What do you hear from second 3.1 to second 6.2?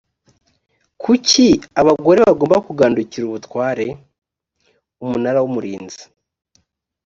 ubutware umunara w’umurinzi